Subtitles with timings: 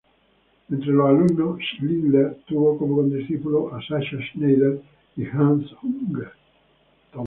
[0.71, 4.81] Entre los alumnos, Schindler tuvo como condiscípulos a Sascha Schneider
[5.15, 6.31] y Hans Unger.